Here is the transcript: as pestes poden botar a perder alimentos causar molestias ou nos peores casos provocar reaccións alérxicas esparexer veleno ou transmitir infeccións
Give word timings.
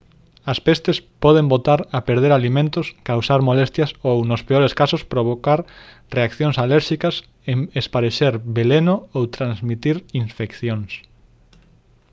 as 0.51 0.59
pestes 0.65 0.97
poden 1.23 1.45
botar 1.53 1.79
a 1.97 1.99
perder 2.07 2.31
alimentos 2.33 2.87
causar 3.09 3.39
molestias 3.49 3.91
ou 4.09 4.17
nos 4.29 4.41
peores 4.49 4.73
casos 4.81 5.03
provocar 5.13 5.59
reaccións 6.15 6.55
alérxicas 6.65 7.15
esparexer 7.81 8.33
veleno 8.57 8.95
ou 9.17 9.23
transmitir 9.37 9.95
infeccións 10.23 10.91